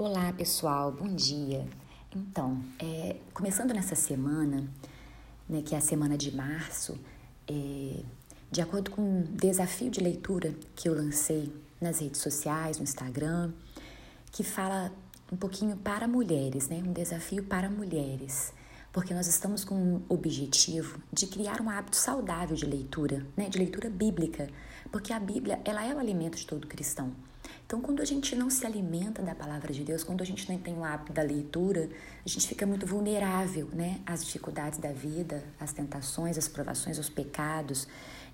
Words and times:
Olá 0.00 0.32
pessoal, 0.32 0.92
bom 0.92 1.12
dia. 1.12 1.66
Então, 2.14 2.62
é, 2.78 3.16
começando 3.34 3.74
nessa 3.74 3.96
semana, 3.96 4.64
né, 5.48 5.60
que 5.60 5.74
é 5.74 5.78
a 5.78 5.80
semana 5.80 6.16
de 6.16 6.32
março, 6.36 6.96
é, 7.48 8.04
de 8.48 8.60
acordo 8.60 8.92
com 8.92 9.02
um 9.02 9.22
desafio 9.22 9.90
de 9.90 9.98
leitura 9.98 10.54
que 10.76 10.88
eu 10.88 10.94
lancei 10.94 11.52
nas 11.80 11.98
redes 11.98 12.20
sociais, 12.20 12.76
no 12.76 12.84
Instagram, 12.84 13.52
que 14.30 14.44
fala 14.44 14.92
um 15.32 15.36
pouquinho 15.36 15.76
para 15.76 16.06
mulheres, 16.06 16.68
né, 16.68 16.76
um 16.76 16.92
desafio 16.92 17.42
para 17.42 17.68
mulheres, 17.68 18.52
porque 18.92 19.12
nós 19.12 19.26
estamos 19.26 19.64
com 19.64 19.96
o 19.96 20.02
objetivo 20.08 21.00
de 21.12 21.26
criar 21.26 21.60
um 21.60 21.68
hábito 21.68 21.96
saudável 21.96 22.54
de 22.54 22.66
leitura, 22.66 23.26
né, 23.36 23.48
de 23.48 23.58
leitura 23.58 23.90
bíblica, 23.90 24.48
porque 24.92 25.12
a 25.12 25.18
Bíblia 25.18 25.60
ela 25.64 25.84
é 25.84 25.92
o 25.92 25.98
alimento 25.98 26.38
de 26.38 26.46
todo 26.46 26.68
cristão. 26.68 27.12
Então, 27.68 27.82
quando 27.82 28.00
a 28.00 28.04
gente 28.06 28.34
não 28.34 28.48
se 28.48 28.64
alimenta 28.64 29.20
da 29.20 29.34
palavra 29.34 29.74
de 29.74 29.84
Deus, 29.84 30.02
quando 30.02 30.22
a 30.22 30.24
gente 30.24 30.50
não 30.50 30.58
tem 30.58 30.72
o 30.72 30.82
hábito 30.82 31.12
da 31.12 31.20
leitura, 31.20 31.86
a 32.24 32.26
gente 32.26 32.48
fica 32.48 32.64
muito 32.64 32.86
vulnerável 32.86 33.68
né, 33.74 34.00
às 34.06 34.24
dificuldades 34.24 34.78
da 34.78 34.90
vida, 34.90 35.44
às 35.60 35.70
tentações, 35.70 36.38
às 36.38 36.48
provações, 36.48 36.96
aos 36.96 37.10
pecados. 37.10 37.86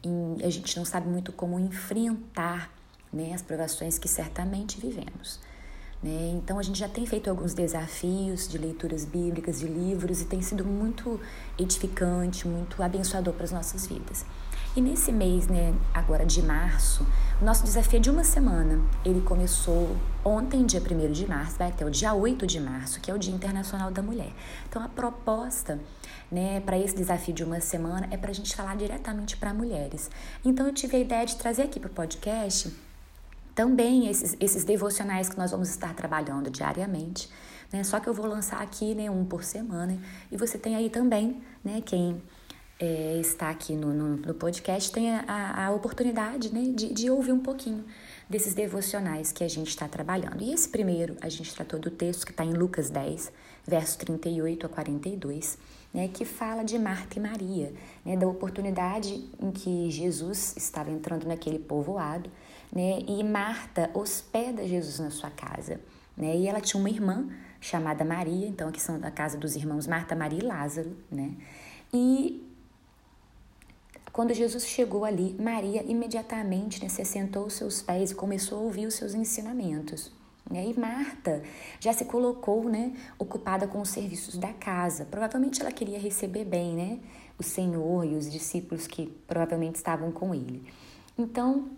E 0.05 0.45
a 0.45 0.49
gente 0.49 0.77
não 0.77 0.85
sabe 0.85 1.09
muito 1.09 1.33
como 1.33 1.59
enfrentar 1.59 2.73
né, 3.13 3.35
as 3.35 3.43
provações 3.43 3.99
que 3.99 4.07
certamente 4.07 4.81
vivemos. 4.81 5.41
Né? 6.01 6.31
Então, 6.37 6.57
a 6.57 6.63
gente 6.63 6.79
já 6.79 6.89
tem 6.89 7.05
feito 7.05 7.29
alguns 7.29 7.55
desafios 7.55 8.47
de 8.47 8.57
leituras 8.57 9.05
bíblicas, 9.05 9.59
de 9.59 9.67
livros, 9.67 10.21
e 10.21 10.27
tem 10.27 10.43
sido 10.43 10.65
muito 10.65 11.21
edificante, 11.59 12.47
muito 12.47 12.81
abençoador 12.81 13.35
para 13.35 13.43
as 13.43 13.51
nossas 13.51 13.85
vidas. 13.85 14.25
E 14.77 14.81
nesse 14.81 15.13
mês, 15.13 15.47
né, 15.47 15.73
agora 15.93 16.27
de 16.27 16.43
março, 16.43 17.07
o 17.41 17.45
nosso 17.45 17.63
desafio 17.63 17.99
é 17.99 18.01
de 18.01 18.11
uma 18.11 18.25
semana. 18.25 18.85
Ele 19.05 19.21
começou 19.21 19.97
ontem, 20.25 20.67
dia 20.67 20.81
1 20.81 21.13
de 21.13 21.29
março, 21.29 21.57
vai 21.57 21.69
até 21.69 21.87
o 21.87 21.91
dia 21.91 22.13
8 22.13 22.45
de 22.45 22.59
março, 22.59 23.01
que 23.01 23.09
é 23.09 23.15
o 23.15 23.19
Dia 23.19 23.33
Internacional 23.33 23.93
da 23.93 24.03
Mulher. 24.03 24.33
Então, 24.69 24.83
a 24.83 24.89
proposta 24.89 25.79
né, 26.29 26.59
para 26.59 26.77
esse 26.77 26.97
desafio 26.97 27.33
de 27.33 27.45
uma 27.45 27.61
semana 27.61 28.09
é 28.11 28.17
para 28.17 28.33
a 28.33 28.35
gente 28.35 28.57
falar 28.57 28.77
diretamente 28.77 29.37
para 29.37 29.55
mulheres. 29.55 30.11
Então, 30.45 30.67
eu 30.67 30.75
tive 30.75 30.97
a 30.97 31.01
ideia 31.01 31.25
de 31.25 31.37
trazer 31.37 31.63
aqui 31.63 31.79
para 31.79 31.91
o 31.91 31.95
podcast 31.95 32.75
também 33.55 34.09
esses, 34.09 34.37
esses 34.41 34.65
devocionais 34.65 35.29
que 35.29 35.39
nós 35.39 35.53
vamos 35.53 35.69
estar 35.69 35.95
trabalhando 35.95 36.51
diariamente. 36.51 37.31
Né? 37.73 37.85
Só 37.85 38.01
que 38.01 38.09
eu 38.09 38.13
vou 38.13 38.27
lançar 38.27 38.61
aqui 38.61 38.93
né, 38.93 39.09
um 39.09 39.25
por 39.25 39.45
semana. 39.45 39.97
E 40.33 40.37
você 40.37 40.59
tem 40.59 40.75
aí 40.75 40.91
também, 40.91 41.41
né, 41.63 41.81
quem 41.81 42.21
é, 42.79 43.19
está 43.21 43.51
aqui 43.51 43.75
no, 43.75 43.93
no, 43.93 44.17
no, 44.17 44.35
podcast 44.35 44.91
tem 44.91 45.15
a, 45.15 45.67
a 45.67 45.71
oportunidade 45.71 46.53
né, 46.53 46.73
de, 46.75 46.93
de 46.93 47.11
ouvir 47.11 47.33
um 47.33 47.41
pouquinho 47.41 47.85
desses 48.29 48.55
devocionais 48.55 49.31
que 49.31 49.45
a 49.45 49.49
gente 49.49 49.69
está 49.69 49.87
trabalhando. 49.87 50.43
E 50.43 50.53
esse 50.53 50.69
primeiro, 50.69 51.17
a 51.21 51.29
gente 51.29 51.55
tratou 51.55 51.79
do 51.79 51.91
texto 51.91 52.25
que 52.25 52.33
está 52.33 52.45
em 52.45 52.53
Lucas 52.53 52.91
10, 52.91 53.31
verso 53.67 53.99
38 53.99 54.67
a 54.67 54.69
42, 54.69 55.59
né, 55.93 56.09
que 56.09 56.25
fala 56.25 56.65
de 56.65 56.79
Marta 56.79 57.19
e 57.19 57.23
Maria, 57.23 57.73
né, 58.05 58.17
da 58.17 58.27
oportunidade 58.27 59.31
em 59.41 59.53
que 59.53 59.91
Jesus 59.91 60.57
estava 60.57 60.91
entrando 60.91 61.27
naquele 61.27 61.61
povoado, 61.61 62.29
né, 62.73 62.99
e 63.07 63.23
Marta 63.23 63.91
hospeda 63.95 64.67
Jesus 64.67 64.99
na 64.99 65.11
sua 65.11 65.31
casa. 65.31 65.81
Né, 66.17 66.37
e 66.37 66.49
ela 66.49 66.61
tinha 66.61 66.81
uma 66.81 66.91
irmã 66.91 67.29
chamada 67.61 68.05
Maria, 68.05 68.47
então 68.47 68.69
aqui 68.69 68.81
são 68.81 68.99
da 68.99 69.11
casa 69.11 69.39
dos 69.39 69.55
irmãos 69.55 69.87
Marta, 69.87 70.15
Maria 70.15 70.41
e 70.41 70.43
Lázaro, 70.43 70.97
né? 71.11 71.33
E 71.93 72.54
quando 74.15 74.33
Jesus 74.33 74.65
chegou 74.65 75.05
ali, 75.05 75.35
Maria 75.41 75.83
imediatamente 75.83 76.81
né, 76.81 76.89
se 76.89 77.03
assentou 77.03 77.43
aos 77.43 77.55
seus 77.55 77.83
pés 77.83 78.13
e 78.13 78.15
começou 78.15 78.59
a 78.59 78.61
ouvir 78.61 78.87
os 78.87 78.95
seus 78.95 79.13
ensinamentos. 79.13 80.13
Né? 80.49 80.69
E 80.69 80.79
Marta 80.79 81.43
já 81.81 81.93
se 81.93 82.05
colocou 82.05 82.71
né, 82.71 82.93
ocupada 83.19 83.67
com 83.67 83.81
os 83.81 83.89
serviços 83.89 84.39
da 84.39 84.53
casa. 84.53 85.05
Provavelmente 85.05 85.61
ela 85.61 85.73
queria 85.73 85.99
receber 85.99 86.45
bem 86.45 86.77
né, 86.77 87.01
o 87.37 87.43
Senhor 87.43 88.05
e 88.05 88.15
os 88.15 88.31
discípulos 88.31 88.87
que 88.87 89.07
provavelmente 89.27 89.75
estavam 89.75 90.13
com 90.13 90.33
ele. 90.33 90.63
Então, 91.19 91.71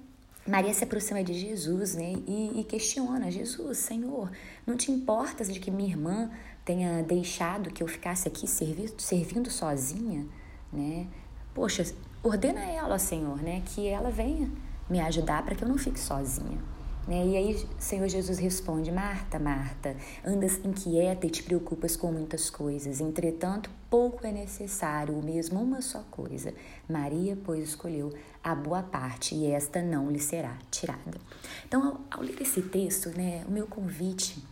Maria 0.46 0.74
se 0.74 0.84
aproxima 0.84 1.24
de 1.24 1.32
Jesus 1.32 1.94
né, 1.94 2.16
e, 2.26 2.60
e 2.60 2.64
questiona: 2.64 3.30
Jesus, 3.30 3.78
Senhor, 3.78 4.30
não 4.66 4.76
te 4.76 4.92
importas 4.92 5.50
de 5.50 5.58
que 5.58 5.70
minha 5.70 5.88
irmã 5.88 6.30
tenha 6.66 7.02
deixado 7.02 7.70
que 7.70 7.82
eu 7.82 7.88
ficasse 7.88 8.28
aqui 8.28 8.46
servindo, 8.46 9.00
servindo 9.00 9.50
sozinha? 9.50 10.26
Né? 10.70 11.06
Poxa, 11.54 11.82
ordena 12.28 12.64
ela, 12.64 12.98
Senhor, 12.98 13.42
né, 13.42 13.62
que 13.66 13.86
ela 13.86 14.10
venha 14.10 14.50
me 14.88 15.00
ajudar 15.00 15.44
para 15.44 15.54
que 15.54 15.62
eu 15.62 15.68
não 15.68 15.78
fique 15.78 16.00
sozinha. 16.00 16.58
Né? 17.06 17.24
E 17.24 17.36
aí, 17.36 17.68
Senhor 17.78 18.08
Jesus 18.08 18.38
responde: 18.38 18.90
Marta, 18.90 19.38
Marta, 19.38 19.96
andas 20.24 20.58
inquieta 20.64 21.26
e 21.26 21.30
te 21.30 21.42
preocupas 21.42 21.96
com 21.96 22.10
muitas 22.10 22.50
coisas. 22.50 23.00
Entretanto, 23.00 23.70
pouco 23.88 24.26
é 24.26 24.32
necessário, 24.32 25.14
o 25.14 25.24
mesmo 25.24 25.62
uma 25.62 25.80
só 25.80 26.00
coisa. 26.10 26.52
Maria, 26.88 27.38
pois, 27.44 27.68
escolheu 27.68 28.12
a 28.42 28.54
boa 28.54 28.82
parte 28.82 29.34
e 29.34 29.46
esta 29.46 29.80
não 29.82 30.10
lhe 30.10 30.18
será 30.18 30.58
tirada. 30.70 31.18
Então, 31.66 31.84
ao, 32.10 32.18
ao 32.18 32.22
ler 32.22 32.40
esse 32.42 32.62
texto, 32.62 33.10
né, 33.10 33.44
o 33.46 33.52
meu 33.52 33.66
convite 33.66 34.42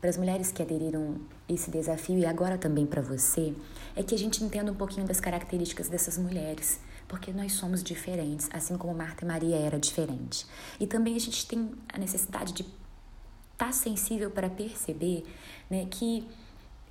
para 0.00 0.10
as 0.10 0.16
mulheres 0.16 0.52
que 0.52 0.62
aderiram 0.62 1.16
esse 1.48 1.70
desafio 1.70 2.18
e 2.18 2.26
agora 2.26 2.56
também 2.58 2.86
para 2.86 3.02
você 3.02 3.54
é 3.96 4.02
que 4.02 4.14
a 4.14 4.18
gente 4.18 4.44
entenda 4.44 4.70
um 4.70 4.74
pouquinho 4.74 5.06
das 5.06 5.18
características 5.18 5.88
dessas 5.88 6.18
mulheres 6.18 6.78
porque 7.08 7.32
nós 7.32 7.52
somos 7.52 7.82
diferentes, 7.82 8.48
assim 8.52 8.76
como 8.76 8.94
Marta 8.94 9.24
e 9.24 9.28
Maria 9.28 9.56
era 9.56 9.78
diferente. 9.78 10.46
E 10.80 10.86
também 10.86 11.14
a 11.16 11.20
gente 11.20 11.46
tem 11.46 11.70
a 11.92 11.98
necessidade 11.98 12.52
de 12.52 12.62
estar 12.62 13.66
tá 13.66 13.72
sensível 13.72 14.30
para 14.30 14.50
perceber 14.50 15.24
né, 15.70 15.86
que 15.90 16.26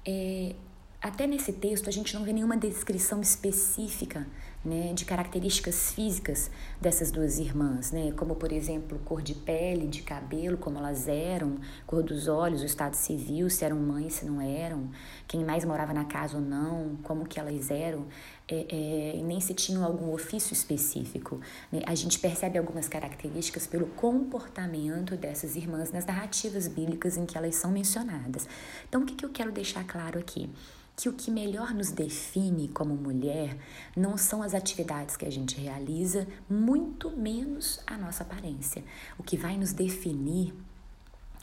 é, 0.05 0.55
até 1.01 1.27
nesse 1.27 1.53
texto 1.53 1.87
a 1.87 1.91
gente 1.91 2.13
não 2.13 2.23
vê 2.23 2.33
nenhuma 2.33 2.57
descrição 2.57 3.21
específica 3.21 4.25
né, 4.65 4.91
de 4.93 5.05
características 5.05 5.91
físicas 5.91 6.49
dessas 6.81 7.11
duas 7.11 7.37
irmãs, 7.37 7.91
né, 7.91 8.11
como 8.17 8.35
por 8.35 8.51
exemplo 8.51 8.99
cor 9.05 9.21
de 9.21 9.35
pele, 9.35 9.87
de 9.87 10.01
cabelo, 10.01 10.57
como 10.57 10.79
elas 10.79 11.07
eram, 11.07 11.57
cor 11.85 12.01
dos 12.01 12.27
olhos, 12.27 12.61
o 12.61 12.65
estado 12.65 12.95
civil, 12.95 13.49
se 13.49 13.63
eram 13.63 13.77
mães, 13.77 14.15
se 14.15 14.25
não 14.25 14.41
eram, 14.41 14.89
quem 15.27 15.45
mais 15.45 15.63
morava 15.63 15.93
na 15.93 16.05
casa 16.05 16.37
ou 16.37 16.41
não, 16.41 16.97
como 17.03 17.27
que 17.27 17.39
elas 17.39 17.69
eram, 17.69 18.07
é, 18.47 19.17
é, 19.17 19.23
nem 19.23 19.39
se 19.39 19.53
tinham 19.53 19.83
algum 19.83 20.11
ofício 20.11 20.53
específico. 20.53 21.39
Né? 21.71 21.81
A 21.85 21.93
gente 21.93 22.17
percebe 22.19 22.57
algumas 22.57 22.87
características 22.87 23.67
pelo 23.67 23.87
comportamento 23.87 25.15
dessas 25.15 25.55
irmãs 25.55 25.91
nas 25.91 26.05
narrativas 26.05 26.67
bíblicas 26.67 27.17
em 27.17 27.25
que 27.25 27.37
elas 27.37 27.55
são 27.55 27.71
mencionadas. 27.71 28.47
Então, 28.89 29.03
o 29.03 29.05
que, 29.05 29.15
que 29.15 29.25
eu 29.25 29.29
quero 29.29 29.51
deixar 29.51 29.83
claro 29.85 30.19
aqui? 30.19 30.49
que 30.95 31.09
o 31.09 31.13
que 31.13 31.29
melhor 31.29 31.73
nos 31.73 31.91
define 31.91 32.69
como 32.69 32.95
mulher 32.95 33.57
não 33.97 34.17
são 34.17 34.41
as 34.41 34.53
atividades 34.55 35.17
que 35.17 35.25
a 35.25 35.31
gente 35.31 35.59
realiza, 35.59 36.27
muito 36.49 37.11
menos 37.11 37.79
a 37.85 37.97
nossa 37.97 38.23
aparência. 38.23 38.83
O 39.17 39.23
que 39.23 39.37
vai 39.37 39.57
nos 39.57 39.73
definir, 39.73 40.53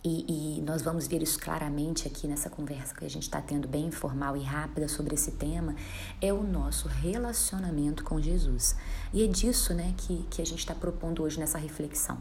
e, 0.05 0.59
e 0.59 0.62
nós 0.62 0.83
vamos 0.83 1.06
ver 1.06 1.23
isso 1.23 1.39
claramente 1.39 2.09
aqui 2.09 2.27
nessa 2.27 2.50
conversa 2.50 2.95
que 2.95 3.05
a 3.05 3.11
gente 3.11 3.23
está 3.23 3.41
tendo 3.41 3.69
bem 3.69 3.87
informal 3.87 4.37
e 4.37 4.43
rápida 4.43 4.89
sobre 4.89 5.15
esse 5.15 5.33
tema, 5.33 5.77
é 6.21 6.33
o 6.33 6.43
nosso 6.43 6.89
relacionamento 6.89 8.03
com 8.03 8.21
Jesus. 8.21 8.75
E 9.12 9.23
é 9.23 9.29
disso 9.29 9.73
né, 9.75 9.94
que, 9.97 10.27
que 10.31 10.43
a 10.43 10.47
gente 10.47 10.59
está 10.59 10.75
propondo 10.75 11.23
hoje 11.23 11.39
nessa 11.39 11.59
reflexão. 11.59 12.19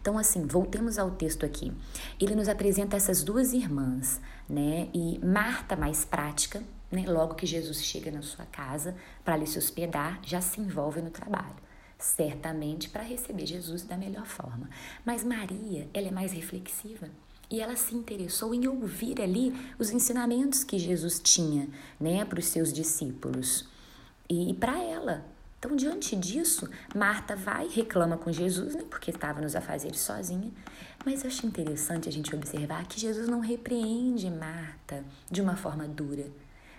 Então, 0.00 0.16
assim, 0.16 0.46
voltemos 0.46 0.98
ao 0.98 1.10
texto 1.10 1.44
aqui. 1.44 1.72
Ele 2.18 2.34
nos 2.34 2.48
apresenta 2.48 2.96
essas 2.96 3.22
duas 3.22 3.52
irmãs, 3.52 4.20
né? 4.48 4.88
E 4.94 5.18
Marta, 5.22 5.76
mais 5.76 6.04
prática, 6.04 6.62
né? 6.90 7.04
Logo 7.06 7.34
que 7.34 7.46
Jesus 7.46 7.82
chega 7.84 8.10
na 8.10 8.22
sua 8.22 8.46
casa 8.46 8.96
para 9.24 9.36
lhe 9.36 9.46
se 9.46 9.58
hospedar, 9.58 10.20
já 10.22 10.40
se 10.40 10.60
envolve 10.60 11.00
no 11.00 11.10
trabalho. 11.10 11.56
Certamente 11.98 12.88
para 12.88 13.02
receber 13.02 13.46
Jesus 13.46 13.82
da 13.82 13.96
melhor 13.96 14.26
forma. 14.26 14.70
Mas 15.04 15.24
Maria, 15.24 15.88
ela 15.92 16.08
é 16.08 16.12
mais 16.12 16.32
reflexiva. 16.32 17.08
E 17.50 17.60
ela 17.60 17.76
se 17.76 17.94
interessou 17.94 18.54
em 18.54 18.68
ouvir 18.68 19.20
ali 19.20 19.54
os 19.78 19.90
ensinamentos 19.90 20.62
que 20.62 20.78
Jesus 20.78 21.18
tinha 21.18 21.68
né, 21.98 22.24
para 22.24 22.38
os 22.38 22.46
seus 22.46 22.72
discípulos. 22.72 23.66
E, 24.28 24.50
e 24.50 24.54
para 24.54 24.78
ela, 24.82 25.24
então, 25.58 25.74
diante 25.74 26.14
disso, 26.14 26.68
Marta 26.94 27.34
vai 27.34 27.66
e 27.66 27.70
reclama 27.70 28.16
com 28.16 28.30
Jesus, 28.30 28.76
né, 28.76 28.84
porque 28.88 29.10
estava 29.10 29.40
nos 29.40 29.56
afazeres 29.56 29.98
sozinha. 30.00 30.52
Mas 31.04 31.24
eu 31.24 31.28
acho 31.28 31.46
interessante 31.46 32.08
a 32.08 32.12
gente 32.12 32.34
observar 32.34 32.86
que 32.86 33.00
Jesus 33.00 33.28
não 33.28 33.40
repreende 33.40 34.30
Marta 34.30 35.02
de 35.28 35.42
uma 35.42 35.56
forma 35.56 35.88
dura, 35.88 36.26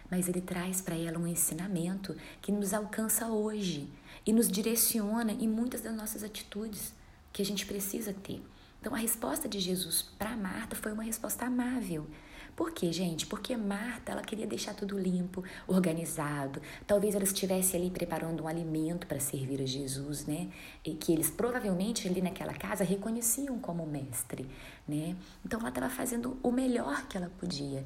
mas 0.09 0.27
ele 0.27 0.41
traz 0.41 0.81
para 0.81 0.95
ela 0.95 1.19
um 1.19 1.27
ensinamento 1.27 2.15
que 2.41 2.51
nos 2.51 2.73
alcança 2.73 3.27
hoje 3.27 3.89
e 4.25 4.33
nos 4.33 4.47
direciona 4.49 5.31
em 5.31 5.47
muitas 5.47 5.81
das 5.81 5.95
nossas 5.95 6.23
atitudes 6.23 6.93
que 7.31 7.41
a 7.41 7.45
gente 7.45 7.65
precisa 7.65 8.13
ter. 8.13 8.41
Então, 8.79 8.95
a 8.95 8.97
resposta 8.97 9.47
de 9.47 9.59
Jesus 9.59 10.01
para 10.17 10.37
Marta 10.37 10.75
foi 10.75 10.93
uma 10.93 11.03
resposta 11.03 11.45
amável, 11.45 12.07
Por 12.59 12.71
quê, 12.71 12.91
gente? 12.91 13.25
Porque 13.25 13.55
Marta, 13.55 14.11
ela 14.11 14.21
queria 14.21 14.45
deixar 14.45 14.73
tudo 14.73 14.99
limpo, 14.99 15.41
organizado. 15.65 16.61
Talvez 16.85 17.15
ela 17.15 17.23
estivesse 17.23 17.77
ali 17.77 17.89
preparando 17.89 18.43
um 18.43 18.47
alimento 18.49 19.07
para 19.07 19.17
servir 19.17 19.61
a 19.61 19.65
Jesus, 19.65 20.25
né? 20.25 20.49
E 20.83 20.93
que 20.93 21.13
eles 21.13 21.29
provavelmente 21.29 22.05
ali 22.05 22.21
naquela 22.21 22.53
casa 22.53 22.83
reconheciam 22.83 23.57
como 23.59 23.85
mestre, 23.85 24.45
né? 24.85 25.15
Então 25.45 25.57
ela 25.61 25.69
estava 25.69 25.89
fazendo 25.89 26.37
o 26.43 26.51
melhor 26.51 27.07
que 27.07 27.15
ela 27.15 27.31
podia. 27.39 27.85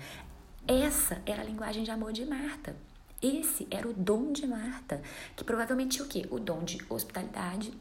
Essa 0.67 1.21
era 1.25 1.41
a 1.41 1.45
linguagem 1.45 1.83
de 1.83 1.91
amor 1.91 2.13
de 2.13 2.25
Marta. 2.25 2.75
Esse 3.21 3.67
era 3.69 3.87
o 3.87 3.93
dom 3.93 4.31
de 4.31 4.47
Marta, 4.47 5.01
que 5.35 5.43
provavelmente 5.43 5.97
tinha 5.97 6.05
o 6.05 6.07
quê? 6.07 6.25
O 6.29 6.39
dom 6.39 6.63
de 6.63 6.77
hospitalidade 6.89 7.73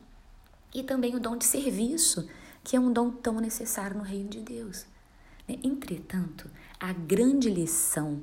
e 0.75 0.83
também 0.83 1.15
o 1.15 1.21
dom 1.21 1.37
de 1.37 1.45
serviço, 1.45 2.29
que 2.65 2.77
é 2.77 2.81
um 2.81 2.93
dom 2.93 3.11
tão 3.11 3.41
necessário 3.41 3.97
no 3.97 4.03
reino 4.03 4.29
de 4.29 4.41
Deus. 4.41 4.85
Né? 5.49 5.59
Entretanto, 5.63 6.51
a 6.79 6.93
grande 6.93 7.51
lição 7.51 8.23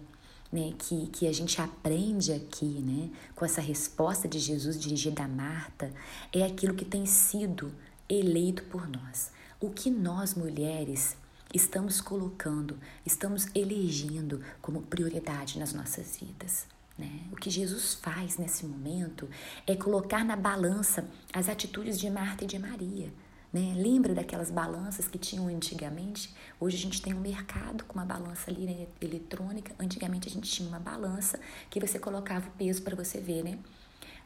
né, 0.51 0.73
que, 0.77 1.07
que 1.07 1.27
a 1.27 1.33
gente 1.33 1.62
aprende 1.62 2.33
aqui, 2.33 2.65
né, 2.65 3.09
com 3.35 3.45
essa 3.45 3.62
resposta 3.62 4.27
de 4.27 4.39
Jesus 4.39 4.79
dirigida 4.79 5.23
a 5.23 5.27
Marta, 5.27 5.94
é 6.33 6.44
aquilo 6.44 6.73
que 6.73 6.85
tem 6.85 7.05
sido 7.05 7.73
eleito 8.09 8.63
por 8.63 8.89
nós. 8.89 9.31
O 9.59 9.69
que 9.69 9.89
nós, 9.89 10.33
mulheres, 10.33 11.15
estamos 11.54 12.00
colocando, 12.00 12.78
estamos 13.06 13.48
elegendo 13.56 14.42
como 14.62 14.81
prioridade 14.84 15.57
nas 15.57 15.74
nossas 15.74 16.18
vidas. 16.18 16.68
Né? 16.98 17.22
O 17.31 17.36
que 17.36 17.50
Jesus 17.50 17.96
faz 17.96 18.38
nesse 18.38 18.66
momento 18.66 19.28
é 19.66 19.75
colocar 19.75 20.24
na 20.24 20.36
balança 20.36 21.10
as 21.34 21.50
atitudes 21.50 22.00
de 22.00 22.10
Marta 22.10 22.44
e 22.44 22.48
de 22.48 22.60
Maria. 22.60 23.12
Né? 23.51 23.74
Lembra 23.75 24.13
daquelas 24.13 24.51
balanças 24.51 25.07
que 25.07 25.18
tinham 25.18 25.48
antigamente? 25.48 26.36
Hoje 26.60 26.78
a 26.78 26.80
gente 26.80 27.01
tem 27.01 27.13
um 27.13 27.19
mercado 27.19 27.84
com 27.86 27.96
uma 27.96 28.06
balança 28.06 28.51
ali 28.51 28.66
né, 28.66 28.88
eletrônica. 29.01 29.74
Antigamente 29.80 30.28
a 30.28 30.31
gente 30.31 30.51
tinha 30.51 30.69
uma 30.69 30.80
balança 30.80 31.40
que 31.69 31.80
você 31.80 31.98
colocava 31.98 32.48
o 32.48 32.51
peso 32.51 32.84
para 32.84 32.96
você 32.96 33.19
ver, 33.19 33.44
né? 33.44 33.57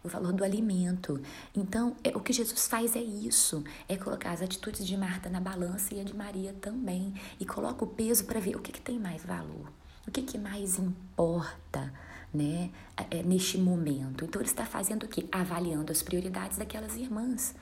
O 0.04 0.10
valor 0.10 0.34
do 0.34 0.44
alimento. 0.44 1.22
Então, 1.56 1.96
é, 2.04 2.10
o 2.10 2.20
que 2.20 2.34
Jesus 2.34 2.68
faz 2.68 2.96
é 2.96 3.02
isso: 3.02 3.64
é 3.88 3.96
colocar 3.96 4.32
as 4.32 4.42
atitudes 4.42 4.86
de 4.86 4.98
Marta 4.98 5.30
na 5.30 5.40
balança 5.40 5.96
e 5.96 6.02
a 6.02 6.04
de 6.04 6.16
Maria 6.16 6.54
também. 6.60 7.14
E 7.40 7.46
coloca 7.46 7.86
o 7.86 7.88
peso 7.88 8.26
para 8.26 8.40
ver 8.40 8.56
o 8.56 8.60
que, 8.60 8.72
que 8.72 8.82
tem 8.82 9.00
mais 9.00 9.24
valor, 9.24 9.72
o 10.06 10.12
que, 10.12 10.22
que 10.22 10.38
mais 10.38 10.78
importa 10.78 11.94
né, 12.34 12.70
é, 13.10 13.24
neste 13.24 13.58
momento. 13.58 14.26
Então, 14.26 14.42
ele 14.42 14.50
está 14.50 14.66
fazendo 14.66 15.04
o 15.04 15.08
quê? 15.08 15.26
Avaliando 15.32 15.92
as 15.92 16.04
prioridades 16.04 16.58
daquelas 16.58 16.96
irmãs 16.96 17.56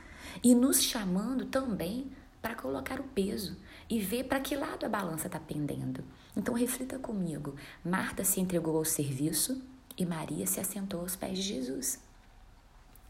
e 0.44 0.56
nos 0.56 0.82
chamando 0.82 1.46
também 1.46 2.12
para 2.42 2.56
colocar 2.56 3.00
o 3.00 3.04
peso 3.04 3.56
e 3.90 4.00
ver 4.00 4.24
para 4.24 4.40
que 4.40 4.56
lado 4.56 4.86
a 4.86 4.90
balança 4.90 5.28
está 5.28 5.40
pendendo. 5.40 6.04
Então 6.36 6.54
reflita 6.56 6.98
comigo: 6.98 7.56
Marta 7.84 8.24
se 8.24 8.40
entregou 8.40 8.78
ao 8.78 8.86
serviço 8.86 9.62
e 9.98 10.06
Maria 10.06 10.48
se 10.48 10.60
assentou 10.60 11.02
aos 11.02 11.16
pés 11.16 11.38
de 11.38 11.44
Jesus. 11.44 12.00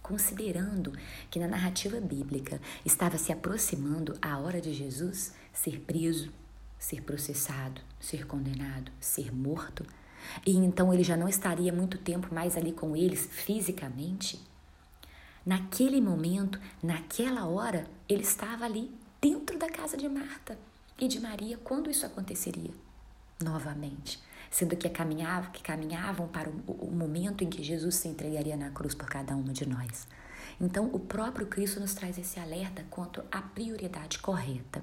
Considerando 0.02 0.92
que 1.30 1.40
na 1.40 1.48
narrativa 1.48 2.00
bíblica 2.02 2.60
estava 2.86 3.18
se 3.18 3.32
aproximando 3.32 4.18
a 4.22 4.38
hora 4.38 4.60
de 4.60 4.74
Jesus 4.74 5.34
ser 5.54 5.80
preso, 5.82 6.32
ser 6.80 7.02
processado, 7.04 7.82
ser 8.00 8.26
condenado, 8.26 8.92
ser 9.00 9.34
morto, 9.34 9.86
e 10.46 10.56
então 10.56 10.94
ele 10.94 11.04
já 11.04 11.16
não 11.16 11.28
estaria 11.28 11.72
muito 11.72 11.98
tempo 11.98 12.34
mais 12.34 12.58
ali 12.58 12.72
com 12.72 12.96
eles 12.96 13.28
fisicamente, 13.32 14.40
Naquele 15.46 16.00
momento, 16.00 16.60
naquela 16.84 17.48
hora, 17.48 17.88
ele 18.08 18.22
estava 18.22 18.66
ali 18.66 18.92
dentro 19.20 19.58
da 19.58 19.70
casa 19.70 19.98
de 19.98 20.08
Marta 20.08 20.58
e 21.00 21.08
de 21.08 21.20
Maria 21.20 21.58
quando 21.58 21.90
isso 21.90 22.06
aconteceria 22.06 22.72
novamente, 23.42 24.22
sendo 24.50 24.76
que, 24.76 24.90
caminhavam, 24.90 25.52
que 25.52 25.62
caminhavam 25.62 26.28
para 26.28 26.50
o, 26.50 26.92
momento 26.92 27.44
em 27.44 27.50
que 27.50 27.64
Jesus 27.64 27.96
se 27.96 28.08
entregaria 28.08 28.58
na 28.58 28.70
cruz 28.70 28.94
por 28.94 29.10
cada 29.10 29.36
uma 29.36 29.54
de 29.54 29.68
nós. 29.68 30.08
Então, 30.60 30.90
o 30.94 31.00
próprio 31.00 31.48
Cristo 31.48 31.80
nos 31.80 31.94
traz 31.94 32.18
esse 32.18 32.40
alerta 32.40 32.84
quanto 32.90 33.24
à 33.32 33.42
prioridade 33.42 34.20
correta. 34.20 34.82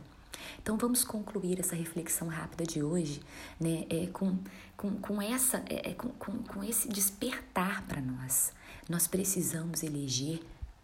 Então 0.60 0.76
vamos 0.76 1.05
concluir 1.05 1.60
essa 1.60 1.75
reflexão 1.75 2.28
rápida 2.28 2.64
de 2.64 2.82
hoje 2.82 3.20
né, 3.58 3.87
é, 3.90 4.06
com, 4.06 4.38
com, 4.76 4.93
com, 4.96 5.20
essa, 5.20 5.62
é, 5.69 5.90
é 5.90 5.94
com, 5.94 6.08
com, 6.10 6.43
com 6.43 6.64
esse 6.64 6.88
despertar 6.88 7.82
para 7.87 8.00
nós. 8.00 8.52
Nós 8.88 9.06
precisamos 9.06 9.82
eleger 9.82 10.40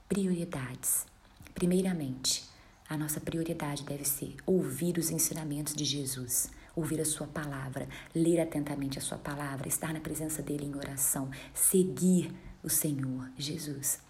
prioridades. 0.09 1.07
Primeiramente, 1.55 2.45
a 2.89 2.97
nossa 2.97 3.21
prioridade 3.21 3.85
deve 3.85 4.05
ser 4.05 4.37
ouvir 4.45 4.99
os 4.99 5.11
ensinamentos 5.11 5.75
de 5.75 5.85
Jesus, 5.85 6.51
ouvir 6.75 7.01
a 7.01 7.05
Sua 7.05 7.27
palavra, 7.27 7.89
ler 8.15 8.41
atentamente 8.41 8.99
a 8.99 9.03
Sua 9.03 9.19
palavra, 9.19 9.69
estar 9.69 9.93
na 9.93 10.01
presença 10.01 10.43
dele 10.43 10.67
em 10.67 10.77
oração, 10.77 11.31
seguir 11.53 12.35
o 12.63 12.69
Senhor 12.69 13.31
Jesus. 13.37 14.01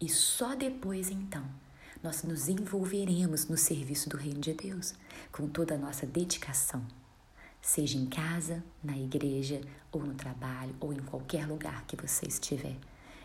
E 0.00 0.08
só 0.08 0.54
depois, 0.54 1.10
então, 1.10 1.44
nós 2.02 2.22
nos 2.22 2.48
envolveremos 2.48 3.48
no 3.48 3.56
serviço 3.56 4.08
do 4.08 4.16
Reino 4.16 4.40
de 4.40 4.52
Deus, 4.52 4.94
com 5.32 5.48
toda 5.48 5.74
a 5.74 5.78
nossa 5.78 6.06
dedicação, 6.06 6.86
seja 7.62 7.96
em 7.96 8.06
casa, 8.06 8.62
na 8.82 8.96
igreja, 8.96 9.60
ou 9.90 10.02
no 10.02 10.14
trabalho, 10.14 10.74
ou 10.80 10.92
em 10.92 11.00
qualquer 11.00 11.46
lugar 11.46 11.86
que 11.86 11.96
você 11.96 12.26
estiver. 12.26 12.76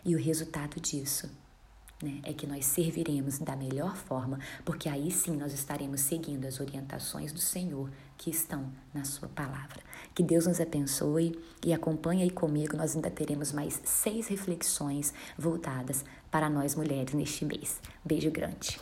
E 0.04 0.14
o 0.14 0.18
resultado 0.18 0.80
disso 0.80 1.28
né, 2.02 2.20
é 2.22 2.32
que 2.32 2.46
nós 2.46 2.64
serviremos 2.66 3.38
da 3.38 3.54
melhor 3.56 3.96
forma, 3.96 4.38
porque 4.64 4.88
aí 4.88 5.10
sim 5.10 5.36
nós 5.36 5.52
estaremos 5.52 6.00
seguindo 6.00 6.46
as 6.46 6.60
orientações 6.60 7.32
do 7.32 7.40
Senhor 7.40 7.90
que 8.16 8.30
estão 8.30 8.70
na 8.92 9.04
Sua 9.04 9.28
palavra. 9.28 9.80
Que 10.14 10.22
Deus 10.22 10.46
nos 10.46 10.60
abençoe 10.60 11.38
e 11.64 11.72
acompanhe 11.72 12.22
aí 12.22 12.30
comigo, 12.30 12.76
nós 12.76 12.94
ainda 12.94 13.10
teremos 13.10 13.52
mais 13.52 13.80
seis 13.84 14.28
reflexões 14.28 15.12
voltadas 15.38 16.04
para 16.30 16.48
nós 16.48 16.74
mulheres 16.74 17.14
neste 17.14 17.44
mês. 17.44 17.80
Beijo 18.04 18.30
grande. 18.30 18.78